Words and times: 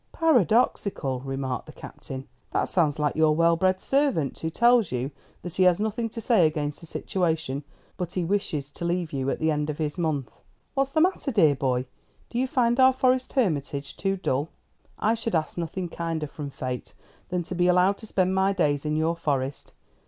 "Paradoxical!" 0.13 1.19
remarked 1.19 1.67
the 1.67 1.71
Captain. 1.71 2.27
"That 2.49 2.69
sounds 2.69 2.97
like 2.97 3.15
your 3.15 3.35
well 3.35 3.55
bred 3.55 3.79
servant, 3.79 4.39
who 4.39 4.49
tells 4.49 4.91
you 4.91 5.11
that 5.43 5.53
he 5.53 5.63
has 5.65 5.79
nothing 5.79 6.09
to 6.09 6.19
say 6.19 6.47
against 6.47 6.79
the 6.79 6.87
situation, 6.87 7.63
but 7.97 8.13
he 8.13 8.25
wishes 8.25 8.71
to 8.71 8.83
leave 8.83 9.13
you 9.13 9.29
at 9.29 9.37
the 9.37 9.51
end 9.51 9.69
of 9.69 9.77
his 9.77 9.99
month. 9.99 10.39
What's 10.73 10.89
the 10.89 11.01
matter, 11.01 11.31
dear 11.31 11.53
boy? 11.53 11.85
Do 12.31 12.39
you 12.39 12.47
find 12.47 12.79
our 12.79 12.93
Forest 12.93 13.33
hermitage 13.33 13.95
too 13.95 14.17
dull?" 14.17 14.49
"I 14.97 15.13
should 15.13 15.35
ask 15.35 15.55
nothing 15.55 15.87
kinder 15.87 16.25
from 16.25 16.49
Fate 16.49 16.95
than 17.29 17.43
to 17.43 17.53
be 17.53 17.67
allowed 17.67 17.99
to 17.99 18.07
spend 18.07 18.33
my 18.33 18.53
days 18.53 18.85
in 18.87 18.95
your 18.95 19.15
Forest. 19.15 19.71